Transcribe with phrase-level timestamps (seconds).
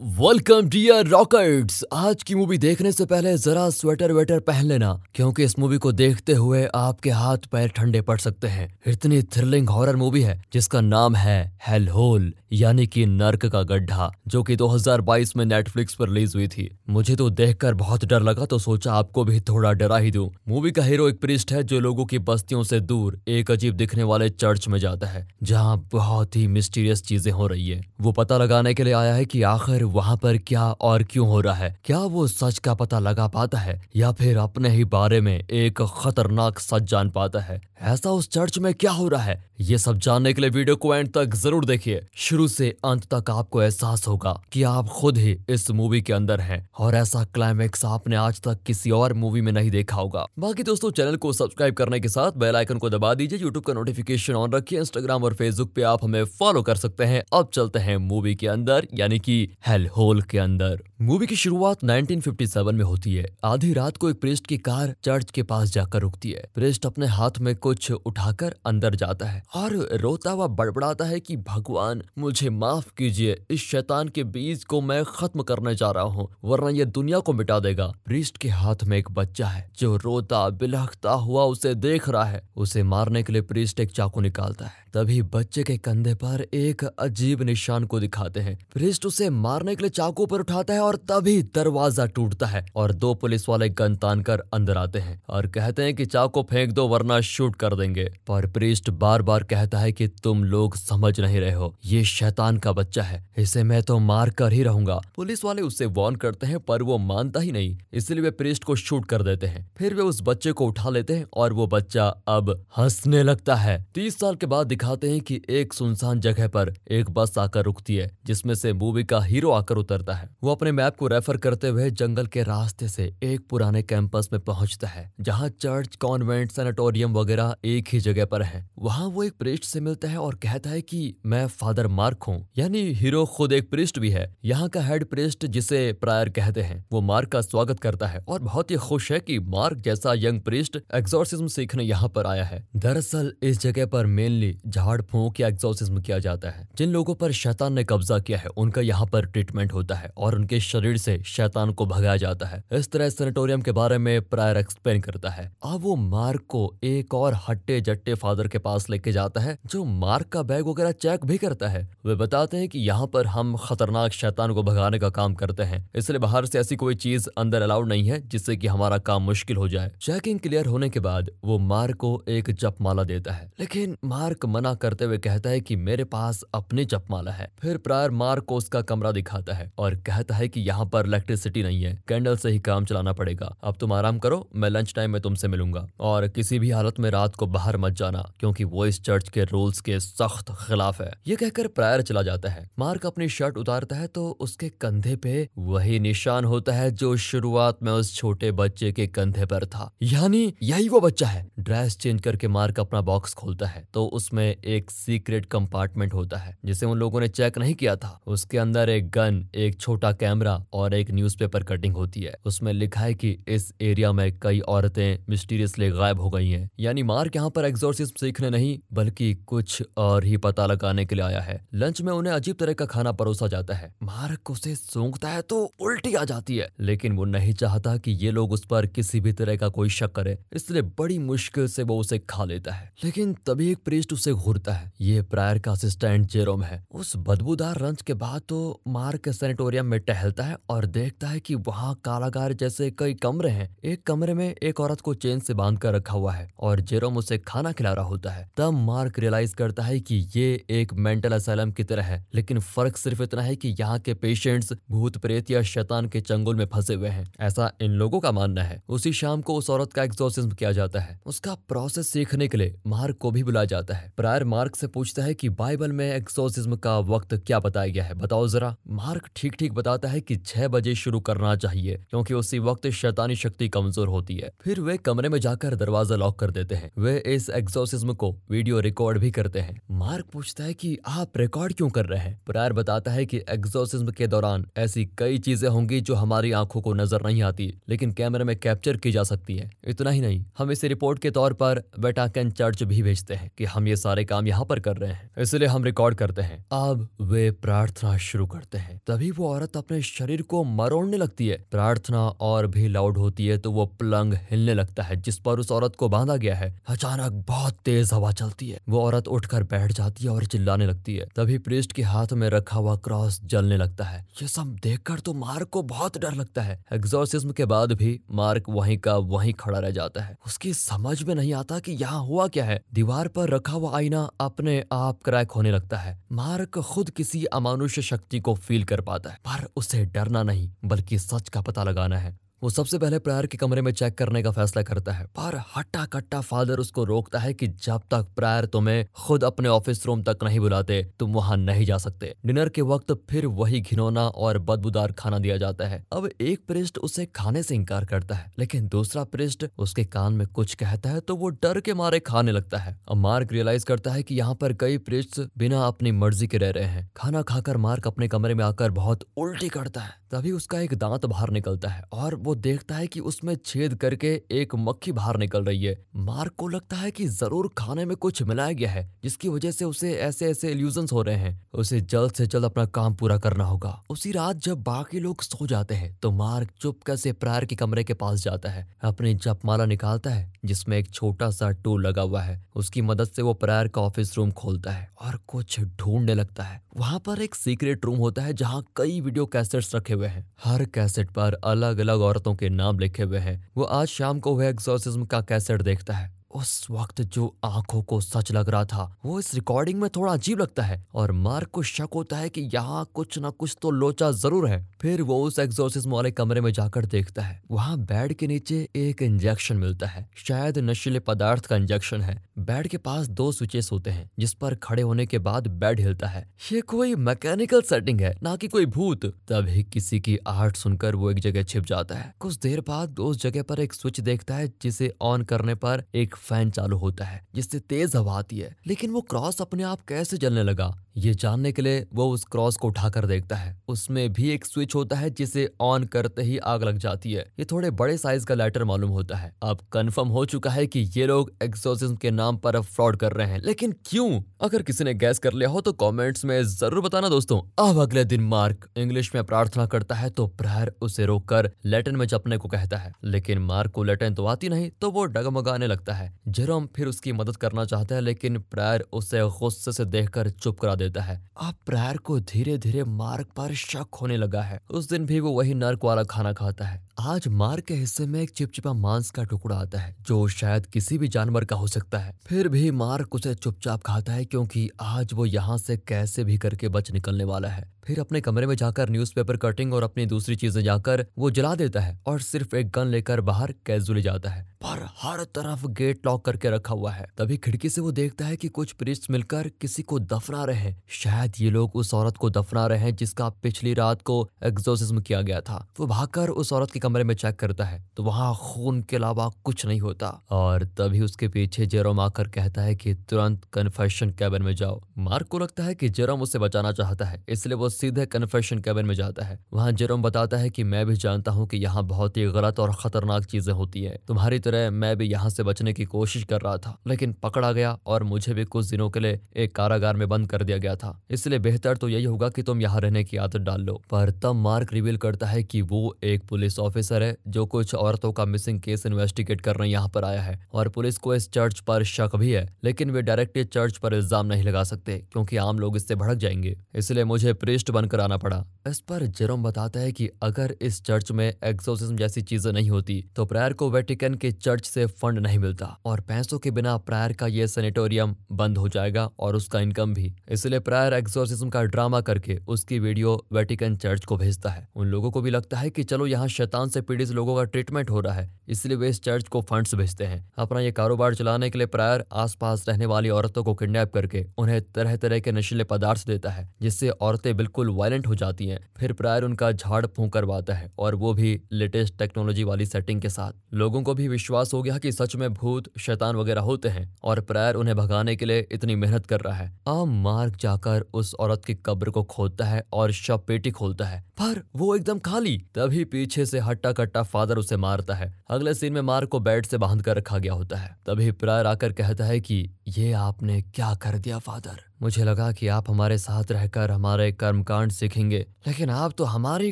[0.00, 5.44] Welcome dear rockets आज की movie देखने से पहले जरा स्वेटर वेटर पहन लेना, क्योंकि
[5.44, 9.96] इस मूवी को देखते हुए आपके हाथ पैर ठंडे पड़ सकते हैं। इतनी थ्रिलिंग हॉरर
[9.96, 15.36] मूवी है, जिसका नाम है हेल होल यानी कि नर्क का गड्ढा, जो कि 2022
[15.36, 19.24] में नेटफ्लिक्स पर रिलीज़ हुई थी। मुझे तो देखकर बहुत डर लगा तो सोचा आपको
[19.24, 22.62] भी थोड़ा डरा ही दू। मूवी का हीरो एक प्रिस्ट है, जो लोगों की बस्तियों
[22.62, 27.32] से दूर, एक अजीब दिखने वाले चर्च में जाता है, जहाँ बहुत ही मिस्टीरियस चीज़ें
[27.32, 30.72] हो रही है। वो पता लगाने के लिए आया है की आखिर वहाँ पर क्या
[30.72, 31.80] और क्यों हो रहा है?
[31.84, 33.82] क्या वो सच का पता लगा पाता है?
[33.96, 37.60] या फिर अपने ही बारे में एक खतरनाक सच जान पाता है?
[37.82, 39.49] ऐसा उस चर्च में क्या हो रहा है?
[39.60, 43.30] ये सब जानने के लिए वीडियो को एंड तक ज़रूर देखिए। शुरू से अंत तक
[43.30, 47.84] आपको एहसास होगा कि आप खुद ही इस मूवी के अंदर हैं और ऐसा क्लाइमेक्स
[47.84, 51.74] आपने आज तक किसी और मूवी में नहीं देखा होगा। बाकी दोस्तों, चैनल को सब्सक्राइब
[51.74, 55.34] करने के साथ बेल आइकन को दबा दीजिए। यूट्यूब का नोटिफिकेशन ऑन रखिए। इंस्टाग्राम और
[55.34, 59.18] फेसबुक पे आप हमें फॉलो कर सकते हैं। अब चलते हैं मूवी के अंदर, यानी
[59.18, 64.10] कि हेल होल के अंदर। मूवी की शुरुआत 1957 में होती है। आधी रात को
[64.10, 67.92] एक प्रेस्ट की कार चर्च के पास जाकर रुकती है। प्रेस्ट अपने हाथ में कुछ
[67.92, 73.60] उठाकर अंदर जाता है और रोता हुआ बड़बड़ाता है कि, भगवान, मुझे माफ़ कीजिए, इस
[73.60, 77.60] शैतान के बीज को मैं खत्म करने जा रहा हूँ, वरना यह दुनिया को मिटा
[77.60, 82.24] देगा। प्रिस्ट के हाथ में एक बच्चा है, जो रोता, बिलखता हुआ उसे देख रहा
[82.24, 86.44] है। उसे मारने के लिए प्रिस्ट एक चाकू निकालता है। तभी बच्चे के कंधे पर
[86.54, 90.80] एक अजीब निशान को दिखाते हैं। प्रिस्ट उसे मारने के लिए चाकू पर उठाता है
[90.80, 95.20] और तभी दरवाज़ा टूटता है और दो पुलिस वाले गन तान कर अंदर आते हैं
[95.28, 99.44] और कहते हैं कि चाकू फेंक दो वरना शूट कर देंगे। पर प्रिस्ट बार बार
[99.44, 103.62] कहता है कि तुम लोग समझ नहीं रहे हो। ये शैतान का बच्चा है। इसे
[103.62, 107.40] मैं तो मार कर ही रहूँगा। पुलिस वाले उसे वॉर्न करते हैं पर वो मानता
[107.40, 110.66] ही नहीं। इसलिए वे प्रिस्ट को शूट कर देते हैं। फिर वे उस बच्चे को
[110.66, 115.08] उठा लेते हैं और वो बच्चा अब हंसने लगता है। तीस साल के बाद दिखाते
[115.10, 119.20] हैं कि एक सुनसान जगह पर एक बस आकर रुकती है, जिसमें से मूवी का
[119.22, 123.04] हीरो आकर उतरता है। वो अपने मैप को रेफर करते हुए जंगल के रास्ते से
[123.22, 128.42] एक पुराने कैंपस में पहुँचता है, जहाँ चर्च, कॉन्वेंट, सेनेटोरियम वगैरह एक ही जगह पर
[128.42, 132.22] है। वहाँ वो एक प्रिस्ट से मिलता है और कहता है कि मैं फादर मार्क
[132.22, 136.62] हूँ, यानी हीरो खुद एक प्रिस्ट भी है। यहाँ का हेड प्रिस्ट, जिसे प्रायर कहते
[136.62, 140.14] हैं, वो मार्क का स्वागत करता है और बहुत ही खुश है कि मार्क जैसा
[140.16, 145.40] यंग प्रिस्ट एक्सोर्सिज्म सीखने यहाँ पर आया है। दरअसल इस जगह पर मेनली झाड़ फूक
[145.40, 149.06] या एक्सोर्सिज्म किया जाता है। जिन लोगों पर शैतान ने कब्जा किया है, उनका यहाँ
[149.06, 153.08] पर ट्रीटमेंट होता है और उनके शरीर से शैतान को भगाया जाता है। इस तरह
[153.10, 157.80] सेनेटोरियम के बारे में प्रायर एक्सप्लेन करता है। अब वो मार्क को एक और हट्टे
[157.80, 161.68] जट्टे फादर के पास लेके जाता है, जो मार्क का बैग वगैरह चेक भी करता
[161.68, 165.62] है। वे बताते हैं कि यहाँ पर हम खतरनाक शैतान को भगाने का काम करते
[165.62, 169.22] हैं, इसलिए बाहर से ऐसी कोई चीज़ अंदर अलाउड नहीं है, जिससे कि हमारा काम
[169.22, 173.50] मुश्किल हो जाए। चेकिंग क्लियर होने के बाद वो मार्क को एक जपमाला देता है।
[173.60, 178.44] लेकिन मार्क करते हुए कहता है कि मेरे पास अपनी जपमाला है। फिर प्रायर मार्क
[178.44, 182.36] को उसका कमरा दिखाता है और कहता है कि यहाँ पर इलेक्ट्रिसिटी नहीं है, कैंडल
[182.36, 185.86] से ही काम चलाना पड़ेगा। अब तुम आराम करो, मैं लंच टाइम में तुमसे मिलूँगा।
[186.00, 189.44] और किसी भी हालत में रात को बाहर मत जाना, क्योंकि वो इस चर्च के
[189.44, 193.96] रूल्स के सख्त खिलाफ है। ये कहकर प्रायर चला जाता है। मार्क अपनी शर्ट उतारता
[193.96, 198.92] है तो उसके कंधे पे वही निशान होता है जो शुरुआत में उस छोटे बच्चे
[198.92, 203.34] के कंधे पर था। यानी यही वो बच्चा है। ड्रेस चेंज करके मार्क अपना बॉक्स
[203.34, 207.74] खोलता है। तो उसमें एक सीक्रेट कंपार्टमेंट होता है, जिसे उन लोगों ने चेक नहीं
[207.74, 212.34] किया था। उसके अंदर एक गन, एक छोटा कैमरा और एक न्यूज़पेपर कटिंग होती है।
[212.44, 217.02] उसमें लिखा है कि इस एरिया में कई औरतें मिस्टीरियसली गायब हो गई हैं। यानी
[217.02, 221.40] मार्क यहाँ पर एग्जोर्सिज्म सीखने नहीं, बल्कि कुछ और ही पता लगाने के लिए आया
[221.40, 225.42] है। लंच में उन्हें अजीब तरह का खाना परोसा जाता है। मार्क उसे सूंघता है
[225.42, 229.20] तो उल्टी आ जाती है। लेकिन वो नहीं चाहता कि ये लोग उस पर किसी
[229.20, 232.92] भी तरह का कोई शक करे। इसलिए बड़ी मुश्किल से वो उसे खा लेता है।
[233.04, 237.78] लेकिन तभी एक प्रीस्ट उसे घूरता है। ये प्रायर का असिस्टेंट जेरोम है। उस बदबूदार
[237.78, 242.52] रंच के बाद तो मार्क सेनेटोरियम में टहलता है और देखता है कि वहाँ कालागार
[242.52, 246.14] जैसे कई कमरे हैं। एक कमरे में एक औरत को चेन से बाँध कर रखा
[246.14, 250.00] हुआ है और जेरोम उसे खाना खिला रहा होता है। तब मार्क रियलाइज़ करता है
[250.00, 253.98] कि ये एक मेंटल असलम की तरह है, लेकिन फ़र्क सिर्फ़ इतना है कि यहाँ
[253.98, 258.20] के पेशेंट्स भूत, प्रेत या शैतान के चंगुल में फंसे हुए हैं। ऐसा इन लोगों
[258.20, 262.08] का मानना है। उसी शाम को उस औरत का एक्सोसिज्म किया जाता है। उसका प्रोसेस
[262.08, 265.48] सीखने के लिए मार्क को भी बुलाया जाता है। प्रायर मार्क से पूछता है कि
[265.50, 270.08] बाइबल में एक्सोसिज्म का वक्त क्या बताया गया है। बताओ जरा, मार्क ठीक ठीक बताता
[270.08, 274.50] है कि छह बजे शुरू करना चाहिए, क्योंकि उसी वक्त शैतानी शक्ति कमज़ोर होती है।
[274.62, 278.80] फिर वे कमरे में जाकर दरवाज़ा लॉक कर देते हैं। वे इस एक्सोसिज्म को वीडियो
[278.80, 282.38] रिकॉर्ड भी करते हैं। मार्क पूछता है की आप रिकॉर्ड क्यों कर रहे हैं?
[282.46, 286.94] प्रायर बताता है की एक्सोसिज्म के दौरान ऐसी कई चीज़ें होंगी जो हमारी आँखों को
[286.94, 290.70] नज़र नहीं आती, लेकिन कैमरे में कैप्चर की जा सकती है। इतना ही नहीं, हम
[290.70, 294.24] इसे रिपोर्ट के तौर पर वेटाकन चर्च भी भेजते हैं कि हम ये सारे सारे
[294.26, 298.46] काम यहाँ पर कर रहे हैं, इसलिए हम रिकॉर्ड करते हैं। अब वे प्रार्थना शुरू
[298.46, 303.18] करते हैं। तभी वो औरत अपने शरीर को मरोड़ने लगती है। प्रार्थना और भी लाउड
[303.18, 306.54] होती है तो वो पलंग हिलने लगता है, जिस पर उस औरत को बांधा गया
[306.54, 310.86] है। अचानक बहुत तेज हवा चलती है। वो औरत उठकर बैठ जाती है और चिल्लाने
[310.86, 314.76] लगती है। तभी प्रिस्ट के हाथ में रखा हुआ क्रॉस जलने लगता है। ये सब
[314.82, 319.16] देखकर तो मार्क को बहुत डर लगता है। एग्जोसिज्म के बाद भी मार्क वहीं का
[319.28, 322.80] वहीं खड़ा रह जाता है। उसकी समझ में नहीं आता कि यहाँ हुआ क्या है।
[322.94, 328.02] दीवार पर रखा हुआ आईना अपने आप क्रैक होने लगता है। मार्क खुद किसी अमानुष्य
[328.02, 332.18] शक्ति को फील कर पाता है, पर उसे डरना नहीं, बल्कि सच का पता लगाना
[332.18, 335.56] है। वो सबसे पहले प्रायर के कमरे में चेक करने का फैसला करता है। पर
[335.76, 340.22] हट्टा कट्टा फादर उसको रोकता है कि जब तक प्रायर तुम्हें खुद अपने ऑफ़िस रूम
[340.22, 344.58] तक नहीं बुलाते, तुम वहाँ नहीं जा सकते। डिनर के वक्त फिर वही घिनौना और
[344.58, 348.88] बदबूदार खाना दिया जाता है। अब एक पृष्ठ उसे खाने से इनकार करता है, लेकिन
[348.88, 352.78] दूसरा पृष्ठ उसके कान में कुछ कहता है तो वो डर के मारे खाने लगता
[352.78, 356.58] है। अब मार्क रियलाइज़ करता है की यहाँ पर कई पृष्ठ बिना अपनी मर्ज़ी के
[356.58, 360.52] रह रहे हैं। खाना खाकर मार्क अपने कमरे में आकर बहुत उल्टी करता है। तभी
[360.52, 364.74] उसका एक दांत बाहर निकलता है और वो देखता है कि उसमें छेद करके एक
[364.76, 368.72] मक्खी बाहर निकल रही है। मार्क को लगता है कि ज़रूर खाने में कुछ मिलाया
[368.72, 372.46] गया है, जिसकी वजह से उसे ऐसे ऐसे इल्यूजन हो रहे हैं। उसे जल्द से
[372.46, 376.30] जल्द अपना काम पूरा करना होगा। उसी रात जब बाकी लोग सो जाते हैं तो
[376.32, 380.96] मार्क चुपकर से प्रायर के कमरे के पास जाता है। अपनी जपमाला निकालता है, जिसमें
[380.98, 384.50] एक छोटा सा टूल लगा हुआ है। उसकी मदद से वो प्रायर का ऑफ़िस रूम
[384.52, 388.84] खोलता है और कुछ ढूँढने लगता है। वहाँ पर एक सीक्रेट रूम होता है, जहाँ
[388.96, 393.22] कई वीडियो कैसेट्स रखे हुए हैं। हर कैसेट पर अलग अलग औरतों के नाम लिखे
[393.22, 397.54] हुए हैं। वो आज शाम को वह एक्सोसिज्म का कैसेट देखता है। उस वक्त जो
[397.64, 401.32] आँखों को सच लग रहा था, वो इस रिकॉर्डिंग में थोड़ा अजीब लगता है और
[401.32, 405.22] मार्क को शक होता है कि यहाँ कुछ ना कुछ तो लोचा ज़रूर है। फिर
[405.22, 409.76] वो उस एग्जोसिस वाले कमरे में जाकर देखता है। वहाँ बेड के नीचे एक इंजेक्शन
[409.76, 414.30] मिलता है। शायद नशीले पदार्थ का इंजेक्शन है। बेड के पास दो स्विचेस होते हैं,
[414.38, 418.56] जिस पर खड़े होने के बाद बेड हिलता है। ये कोई मैकेनिकल सेटिंग है, ना
[418.56, 422.58] कि कोई भूत। तभी किसी की आहट सुनकर वो एक जगह छिप जाता है। कुछ
[422.58, 426.70] देर बाद उस जगह पर एक स्विच देखता है, जिसे ऑन करने पर एक फ़ैन
[426.70, 430.62] चालू होता है, जिससे तेज हवा आती है। लेकिन वो क्रॉस अपने आप कैसे जलने
[430.62, 431.04] लगा?
[431.16, 434.94] ये जानने के लिए वो उस क्रॉस को उठाकर देखता है। उसमें भी एक स्विच
[434.94, 438.54] होता है जिसे ऑन करते ही आग लग जाती है। ये थोड़े बड़े साइज़ का
[438.54, 442.56] लाइटर मालूम होता है। अब कंफर्म हो चुका है कि ये लोग एक्सोसिज्म के नाम
[442.56, 444.40] पर फ्रॉड कर रहे हैं। लेकिन क्यों?
[444.60, 448.24] अगर किसी ने गैस कर लिया हो तो कमेंट्स में ज़रूर बताना दोस्तों। अब अगले
[448.24, 452.68] दिन मार्क इंग्लिश में प्रार्थना करता है तो प्रायर उसे रोककर लैटिन में जपने को
[452.68, 456.88] कहता है। लेकिन मार्क को लैटिन तो आती नहीं तो वो डगमगाने लगता है। जेरोम
[456.96, 461.22] फिर उसकी मदद करना चाहता है, लेकिन प्रहर उसे गुस्से से देखकर चुप करा देता
[461.22, 465.40] है। अब प्रायर को धीरे धीरे मार्ग पर शक होने लगा है। उस दिन भी
[465.40, 469.30] वो वही नर्क वाला खाना खाता है। आज मार्क के हिस्से में एक चिपचिपा मांस
[469.30, 472.90] का टुकड़ा आता है, जो शायद किसी भी जानवर का हो सकता है। फिर भी
[472.90, 477.44] मार्क उसे चुपचाप खाता है, क्योंकि आज वो यहाँ से कैसे भी करके बच निकलने
[477.44, 481.50] वाला है। फिर अपने कमरे में जाकर न्यूज़पेपर कटिंग और अपनी दूसरी चीज़ें जाकर वो
[481.50, 485.86] जला देता है और सिर्फ़ एक गन लेकर बाहर कैजुअली जाता है। पर हर तरफ़
[485.86, 489.30] गेट लॉक करके रखा हुआ है। तभी खिड़की से वो देखता है कि कुछ प्रिस्ट
[489.30, 493.14] मिलकर किसी को दफना रहे हैं। शायद ये लोग उस औरत को दफना रहे हैं
[493.16, 497.34] जिसका पिछली रात को एग्जोसिज्म किया गया था। वो भागकर उस औरत के कमरे में
[497.34, 501.86] चेक करता है तो वहाँ खून के अलावा कुछ नहीं होता। और तभी उसके पीछे
[501.86, 506.08] जेरोम आकर कहता है कि तुरंत कन्फेशन कैबिन में जाओ। मार्क को लगता है कि
[506.10, 510.22] जेरोम उसे बचाना चाहता है, इसलिए वो सीधे कन्फेशन कैबिन में जाता है। वहाँ जेरोम
[510.22, 513.72] बताता है कि मैं भी जानता हूँ कि यहाँ बहुत ही गलत और खतरनाक चीज़ें
[513.74, 517.32] होती है। तुम्हारी तरह मैं भी यहाँ से बचने की कोशिश कर रहा था, लेकिन
[517.42, 520.78] पकड़ा गया और मुझे भी कुछ दिनों के लिए एक कारागार में बंद कर दिया
[520.78, 524.00] गया था। इसलिए बेहतर तो यही होगा कि तुम यहाँ रहने की आदत डाल लो।
[524.10, 528.32] पर तब मार्क रिवील करता है कि वो एक पुलिस ऑफिसर है, जो कुछ औरतों
[528.32, 532.04] का मिसिंग केस इन्वेस्टिगेट करने यहाँ पर आया है और पुलिस को इस चर्च पर
[532.04, 535.96] शक भी है, लेकिन वे डायरेक्टली चर्च पर इल्ज़ाम नहीं लगा सकते, क्योंकि आम लोग
[535.96, 540.28] इससे भड़क जाएँगे। इसलिए मुझे प्रेस्ट बनकर आना पड़ा। इस पर जेरोम बताता है कि
[540.42, 544.86] अगर इस चर्च में एक्सोसिज्म जैसी चीज़ें नहीं होती तो प्रायर को वेटिकन के चर्च
[544.86, 549.28] से फंड नहीं मिलता और पैसों के बिना प्रायर का ये सेनेटोरियम बंद हो जाएगा
[549.38, 554.36] और उसका इनकम भी। इसलिए प्रायर एक्सोसिज्म का ड्रामा करके उसकी वीडियो वेटिकन चर्च को
[554.36, 557.56] भेजता है। उन लोगों को भी लगता है की चलो यहाँ शैतान से पीड़ित लोगों
[557.56, 560.92] का ट्रीटमेंट हो रहा है, इसलिए वे इस चर्च को फंड भेजते हैं। अपना ये
[560.92, 565.38] कारोबार चलाने के लिए प्रायर आसपास रहने वाली औरतों को किडनेप करके उन्हें तरह तरह
[565.40, 569.72] के नशीले पदार्थ देता है, जिससे औरतें बिल्कुल वायलेंट हो जाती है। फिर प्रायर उनका
[569.72, 574.14] झाड़ फूंक करवाता है और वो भी लेटेस्ट टेक्नोलॉजी वाली सेटिंग के साथ। लोगों को
[574.14, 577.96] भी विश्वास हो गया कि सच में भूत, शैतान वगैरह होते हैं और प्रायर उन्हें
[577.96, 582.10] भगाने के लिए इतनी मेहनत कर रहा है। अब मार्क जाकर उस औरत की कब्र
[582.10, 586.58] को खोदता है और शव पेटी खोलता है। पर वो एकदम खाली, तभी पीछे से
[586.58, 590.16] हट्टा कट्टा फादर उसे मारता है। अगले सीन में मार्क को बेड से बाँध कर
[590.16, 594.38] रखा गया होता है। तभी प्रायर आकर कहता है कि, ये आपने क्या कर दिया,
[594.38, 594.89] फादर?
[595.00, 599.70] मुझे लगा कि आप हमारे साथ रहकर हमारे कर्मकांड सीखेंगे, लेकिन आप तो हमारी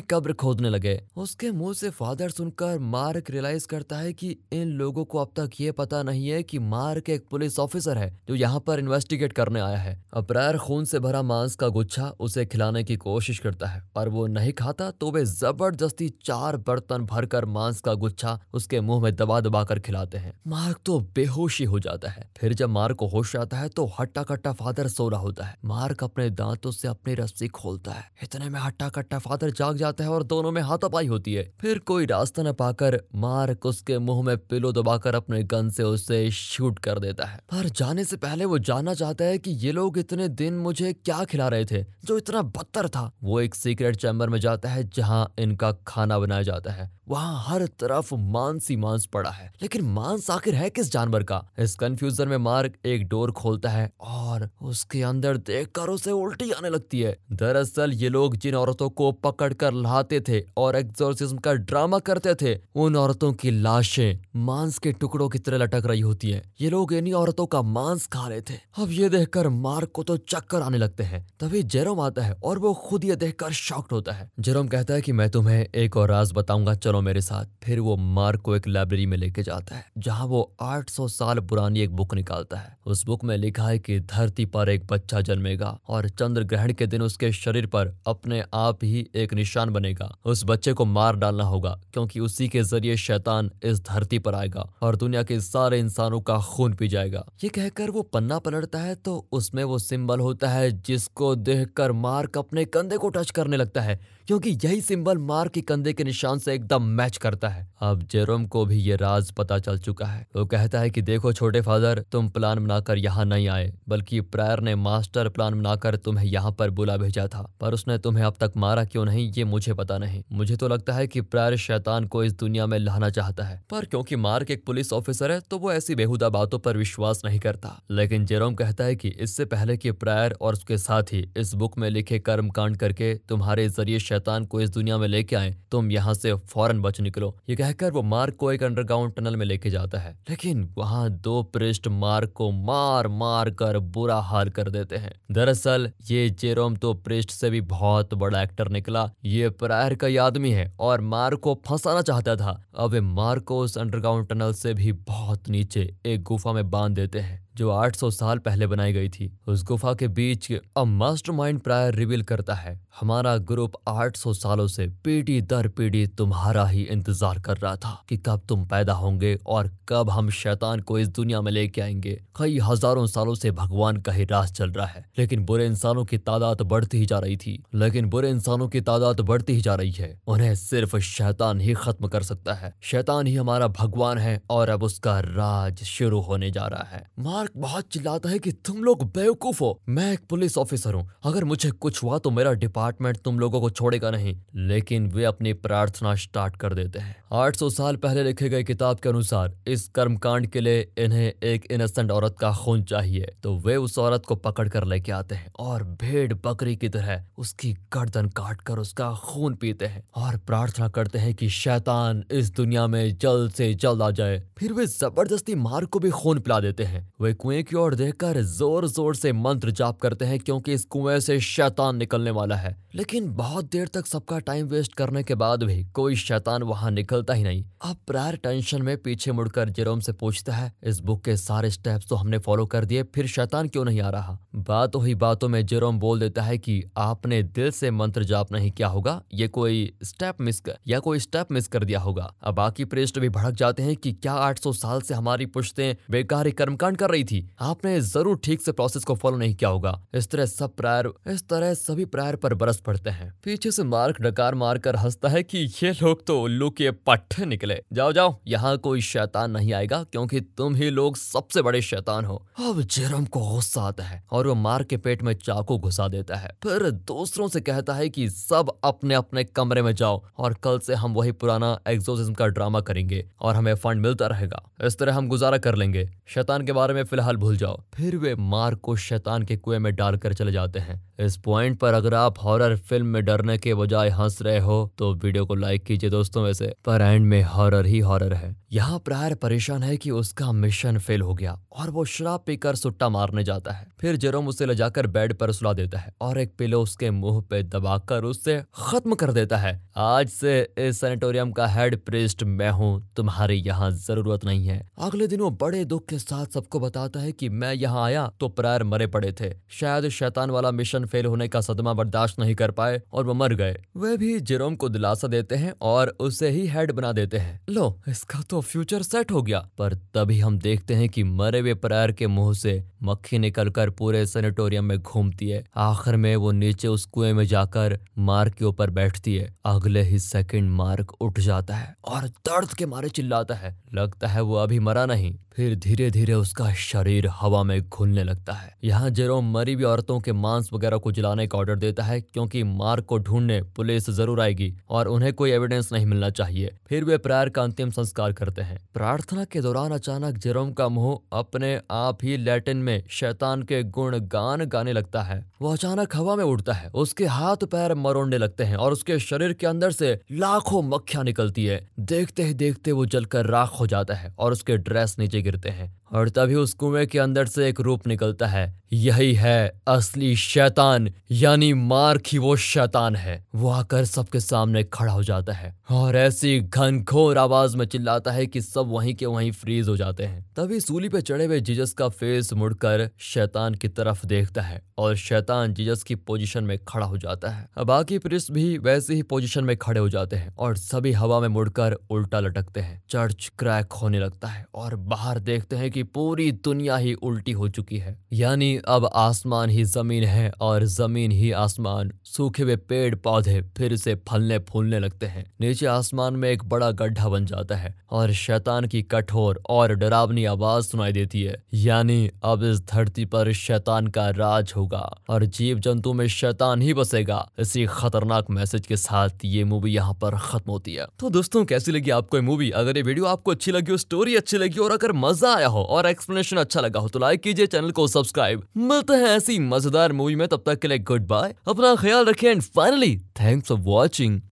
[0.01, 5.03] कब्र खोदने लगे। उसके मुँह से फादर सुनकर मार्क रियलाइज़ करता है कि इन लोगों
[5.05, 8.59] को अब तक ये पता नहीं है कि मार्क एक पुलिस ऑफिसर है, जो यहाँ
[8.59, 12.95] पर इन्वेस्टिगेट करने आया है। अप्रैर खून से भरा मांस का गुच्छा उसे खिलाने की
[12.97, 17.93] कोशिश करता है और वो नहीं खाता तो वे ज़बरदस्ती चार बर्तन भरकर मांस का
[17.95, 22.29] गुच्छा उसके मुँह में दबा दबा कर खिलाते हैं। मार्क तो बेहोशी हो जाता है।
[22.37, 25.55] फिर जब मार्क को होश आता है तो हट्टा कट्टा फादर सो रहा होता है।
[25.65, 30.03] मार्क अपने दांतों से अपनी रस्सी खोलता है। इतने में हट्टा कट्टा फादर जाग जाता
[30.03, 34.23] है और दोनों में हाथापाई होती है। फिर कोई रास्ता न पाकर मार्क उसके मुँह
[34.23, 38.45] में पिलो दबाकर अपने गन से उसे शूट कर देता है। पर जाने से पहले
[38.45, 42.17] वो जानना चाहता है कि ये लोग इतने दिन मुझे क्या खिला रहे थे, जो
[42.17, 46.71] इतना बदतर था। वो एक सीक्रेट चैम्बर में जाता है जहाँ इनका खाना बनाया जाता
[46.71, 51.23] है। वहाँ हर तरफ़ मांस ही मांस पड़ा है। लेकिन मांस आखिर है किस जानवर
[51.23, 51.49] का?
[51.59, 56.51] इस कंफ्यूजन में मार्क एक डोर खोलता है और उसके अंदर देख कर उसे उल्टी
[56.51, 61.37] आने लगती है। दरअसल ये लोग जिन औरतों को पकड़ कर लाते थे और एक्सोर्सिज्म
[61.37, 66.01] का ड्रामा करते थे, उन औरतों की लाशें मांस के टुकड़ों की तरह लटक रही
[66.01, 69.91] होती है। ये लोग इन्हीं औरतों का मांस खा रहे थे। अब ये देखकर मार्क
[69.93, 73.51] को तो चक्कर आने लगते हैं। तभी जेरोम आता है और वो खुद ये देखकर
[73.51, 77.05] शॉक्ट होता है। जेरोम कहता है कि मैं तुम्हें एक और राज बताऊँगा, चलो। चलो
[77.05, 81.07] मेरे साथ, फिर वो मार्क को एक लाइब्रेरी में लेके जाता है, जहाँ वो 800
[81.07, 84.85] साल पुरानी एक बुक निकालता है। उस बुक में लिखा है कि धरती पर एक
[84.85, 89.69] बच्चा जन्मेगा और चंद्र ग्रहण के दिन उसके शरीर पर अपने आप ही एक निशान
[89.69, 94.35] बनेगा। उस बच्चे को मार डालना होगा, क्योंकि उसी के ज़रिए शैतान इस धरती पर
[94.35, 98.79] आएगा और दुनिया के सारे इंसानों का खून पी जाएगा। ये कहकर वो पन्ना पलटता
[98.79, 103.57] है तो उसमें वो सिंबल होता है जिसको देखकर मार्क अपने कंधे को टच करने
[103.57, 103.99] लगता है।
[104.29, 108.45] क्योंकि यही सिंबल मार्क के कंधे के निशान से एकदम मैच करता है। अब जेरोम
[108.45, 112.03] को भी ये राज पता चल चुका है। वो कहता है कि देखो छोटे फादर,
[112.11, 116.69] तुम प्लान बनाकर यहाँ नहीं आए, बल्कि प्रायर ने मास्टर प्लान बनाकर तुम्हें यहाँ पर
[116.69, 120.21] बुला भेजा था। पर उसने तुम्हें अब तक मारा क्यों नहीं, ये मुझे पता नहीं।
[120.31, 123.85] मुझे तो लगता है कि प्रायर शैतान को इस दुनिया में लाना चाहता है। पर
[123.85, 127.75] क्योंकि मार्क एक पुलिस ऑफिसर है तो वो ऐसी बेहुदा बातों पर विश्वास नहीं करता।
[127.91, 131.77] लेकिन जेरोम कहता है कि इससे पहले कि प्रायर और उसके साथ ही इस बुक
[131.77, 136.13] में लिखे कर्म करके तुम्हारे ज़रिए शैतान को इस दुनिया में लेके आए, तुम यहाँ
[136.13, 139.99] से फ़ौरन बच निकलो। ये कहकर वो मार्क को एक अंडरग्राउंड टनल में लेके जाता
[139.99, 145.13] है। लेकिन वहाँ दो पृष्ठ मार्क को मार मार कर बुरा हाल कर देते हैं।
[145.31, 150.51] दरअसल ये जेरोम तो पृष्ठ से भी बहुत बड़ा एक्टर निकला। ये प्रायर का आदमी
[150.51, 154.73] है और मार्क को फंसाना चाहता था। अब वे मार्क को उस अंडरग्राउंड टनल से
[154.73, 159.09] भी बहुत नीचे एक गुफा में बाँध देते हैं। जो 800 साल पहले बनाई गई
[159.09, 164.67] थी, उस गुफा के बीच अ मास्टरमाइंड प्रायर रिवील करता है। हमारा ग्रुप 800 सालों
[164.67, 169.37] से पीढ़ी दर पीढ़ी तुम्हारा ही इंतज़ार कर रहा था कि कब तुम पैदा होंगे
[169.45, 173.97] और कब हम शैतान को इस दुनिया में लेके आएँगे। कई हज़ारों सालों से भगवान
[173.97, 177.37] का ही राज चल रहा है, लेकिन बुरे इंसानों की तादाद बढ़ती ही जा रही
[177.37, 181.73] थी। लेकिन बुरे इंसानों की तादाद बढ़ती ही जा रही है। उन्हें सिर्फ़ शैतान ही
[181.73, 186.51] खत्म कर सकता है। शैतान ही हमारा भगवान है और अब उसका राज शुरू होने
[186.51, 190.19] जा रहा है। मार्क मार्क बहुत चिल्लाता है कि तुम लोग बेवकूफ़ हो। मैं एक
[190.29, 194.35] पुलिस ऑफिसर हूँ। अगर मुझे कुछ हुआ तो मेरा डिपार्टमेंट तुम लोगों को छोड़ेगा नहीं,
[194.55, 199.09] लेकिन वे अपनी प्रार्थना स्टार्ट कर देते हैं। 800 साल पहले लिखे गए किताब के
[199.09, 203.97] अनुसार, इस कर्मकांड के लिए इन्हें एक इनोसेंट औरत का खून चाहिए। तो वे उस
[203.99, 208.61] औरत को पकड़ कर लेके आते हैं और भेड़ बकरी की तरह उसकी गर्दन काट
[208.61, 213.51] कर उसका खून पीते हैं और प्रार्थना करते हैं कि शैतान इस दुनिया में जल्द
[213.51, 217.33] से जल्द आ जाए। फिर वे ज़बरदस्ती मार को भी खून पिला देते हैं। वे
[217.39, 221.39] कुएँ की ओर देखकर ज़ोर ज़ोर से मंत्र जाप करते हैं क्योंकि इस कुएँ से
[221.39, 225.83] शैतान निकलने वाला है। लेकिन बहुत देर तक सबका टाइम वेस्ट करने के बाद भी
[225.93, 230.53] कोई शैतान वहाँ निकलता ही नहीं। अब प्रायर टेंशन में पीछे मुड़कर जेरोम से पूछता
[230.53, 234.01] है, इस बुक के सारे स्टेप्स तो हमने फॉलो कर दिए, फिर शैतान क्यों नहीं
[234.01, 234.37] आ रहा?
[234.57, 238.71] बातों ही बातों में जेरोम बोल देता है कि आपने दिल से मंत्र जाप नहीं
[238.71, 242.55] किया होगा, ये कोई स्टेप मिस कर या कोई स्टेप मिस कर दिया होगा। अब
[242.55, 246.97] बाकी प्रेस्ट भी भड़क जाते हैं कि क्या 800 साल से हमारी पुश्तें बेकारी कर्मकांड
[246.97, 250.45] कर रही थी। आपने ज़रूर ठीक से प्रोसेस को फॉलो नहीं किया होगा। इस तरह
[250.47, 254.77] सब प्रायर इस तरह सभी प्रायर पर बरस पड़ते हैं। पीछे से मार्क डकार मार
[254.77, 259.01] कर हंसता है कि ये लोग तो उल्लू के पट्टे निकले। जाओ जाओ, यहाँ कोई
[259.03, 263.81] शैतान नहीं आएगा, क्योंकि तुम ही लोग सबसे बड़े शैतान हो। अब जेरम को गुस्सा
[263.81, 267.61] आता है और वो मार्क के पेट में चाकू घुसा देता है। फिर दूसरों से
[267.61, 271.77] कहता है कि सब अपने अपने कमरे में जाओ और कल से हम वही पुराना
[271.87, 276.07] एग्जोसिज्म का ड्रामा करेंगे और हमें फंड मिलता रहेगा। इस तरह हम गुजारा कर लेंगे।
[276.27, 279.93] शैतान के बारे में फ़िलहाल भूल जाओ। फिर वे मार्क को शैतान के कुएँ में
[279.95, 284.09] डालकर चले जाते हैं। इस पॉइंट पर अगर आप हॉरर फ़िल्म में डरने के बजाय
[284.09, 287.99] हंस रहे हो तो वीडियो को लाइक कीजिए दोस्तों वैसे। पर एंड में हॉरर ही
[287.99, 292.43] हॉरर है। यहाँ प्रायर परेशान है कि उसका मिशन फेल हो गया और वो शराब
[292.47, 296.13] पीकर सुट्टा मारने जाता है। फिर जेरोम उसे ले जाकर बेड पर सुला देता है
[296.21, 300.99] और एक पिलो उसके मुँह पे दबाकर उससे खत्म कर देता है। आज से इस
[300.99, 305.83] सैनिटोरियम का हेड प्रिस्ट मैं हूँ। तुम्हारी यहाँ ज़रूरत नहीं है। अगले दिन वो बड़े
[305.85, 309.53] दुख के साथ सबको बताता है कि मैं यहाँ आया तो प्रायर मरे पड़े थे।
[309.69, 313.53] शायद शैतान वाला मिशन फेल होने का सदमा बर्दाश्त नहीं कर पाए और वो मर
[313.53, 317.59] गए। वे भी जेरोम को दिलासा देते हैं और उसे ही हेड बना देते हैं।
[317.69, 321.73] लो, इसका तो फ्यूचर सेट हो गया। पर तभी हम देखते हैं कि मरे हुए
[321.73, 326.87] प्रायर के मुँह से मक्खी निकलकर पूरे सेनेटोरियम में घूमती है। आखिर में वो नीचे
[326.87, 331.75] उस कुएँ में जाकर मार्क के ऊपर बैठती है। अगले ही सेकंड मार्क उठ जाता
[331.75, 336.09] है और दर्द के मारे चिल्लाता है। लगता है वो अभी मरा नहीं। फिर धीरे
[336.11, 340.69] धीरे उसका शरीर हवा में घुलने लगता है। यहाँ जेरोम मरी हुई औरतों के मांस
[340.73, 345.07] वगैरह को जलाने का ऑर्डर देता है, क्योंकि मार्क को ढूँढने पुलिस ज़रूर आएगी और
[345.07, 349.43] उन्हें कोई एविडेंस नहीं मिलना चाहिए। फिर वे प्रायर का अंतिम संस्कार करते हैं। प्रार्थना
[349.45, 354.65] के दौरान अचानक जेरोम का मुँह अपने आप ही लैटिन में शैतान के गुण गान
[354.67, 358.75] गाने लगता है। वो अचानक हवा में उड़ता है, उसके हाथ पैर मरोड़ने लगते हैं
[358.77, 363.45] और उसके शरीर के अंदर से लाखों मक्खियाँ निकलती है। देखते ही देखते वो जलकर
[363.47, 367.19] राख हो जाता है और उसके ड्रेस नीचे गिरते हैं। और तभी उस कुएँ के
[367.19, 373.15] अंदर से एक रूप निकलता है। यही है असली शैतान, यानी मार्क ही वो शैतान
[373.15, 378.31] है। वो आकर सबके सामने खड़ा हो जाता है और ऐसी घनघोर आवाज़ में चिल्लाता
[378.31, 381.59] है कि सब वहीं के वहीं फ्रीज हो जाते हैं। तभी सूली पे चढ़े हुए
[381.59, 386.77] जीजस का फेस मुड़कर शैतान की तरफ़ देखता है और शैतान जीजस की पोजीशन में
[386.87, 390.55] खड़ा हो जाता है। बाकी प्रिस्ट भी वैसे ही पोजीशन में खड़े हो जाते हैं
[390.55, 395.39] और सभी हवा में मुड़कर उल्टा लटकते हैं। चर्च क्रैक होने लगता है और बाहर
[395.39, 400.23] देखते हैं कि पूरी दुनिया ही उल्टी हो चुकी है। यानी अब आसमान ही ज़मीन
[400.23, 405.45] है और ज़मीन ही आसमान। सूखे हुए पेड़ पौधे फिर से फलने फूलने लगते हैं।
[405.61, 410.45] नीचे आसमान में एक बड़ा गड्ढा बन जाता है और शैतान की कठोर और डरावनी
[410.45, 415.79] आवाज़ सुनाई देती है। यानी अब इस धरती पर शैतान का राज होगा और जीव
[415.79, 420.71] जंतु में शैतान ही बसेगा। इसी खतरनाक मैसेज के साथ ये मूवी यहाँ पर खत्म
[420.71, 422.69] होती है। तो दोस्तों, कैसी लगी आपको मूवी?
[422.71, 425.83] अगर ये वीडियो आपको अच्छी लगी हो, स्टोरी अच्छी लगी और अगर मज़ा आया हो
[425.89, 430.11] और एक्सप्लेनेशन अच्छा लगा हो तो लाइक कीजिए चैनल को सब्सक्राइब मिलते हैं ऐसी मज़ेदार
[430.11, 433.79] मूवी में, तब तक के लिए गुड बाय अपना ख्याल रखें and finally thanks for
[433.79, 434.41] watching